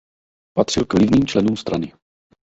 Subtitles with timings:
[0.53, 1.93] Patřil k vlivným členům strany.